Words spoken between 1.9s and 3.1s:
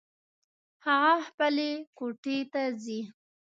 کوټې ته ځي